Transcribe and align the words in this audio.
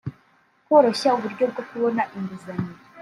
koroshya 0.67 1.09
uburyo 1.17 1.43
bwo 1.51 1.61
kubona 1.69 2.01
inguzanyo 2.17 2.71